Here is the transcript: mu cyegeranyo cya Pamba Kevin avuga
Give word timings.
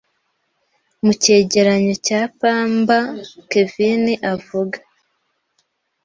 mu 1.03 1.11
cyegeranyo 1.21 1.93
cya 2.05 2.21
Pamba 2.39 2.97
Kevin 3.49 4.03
avuga 4.33 4.77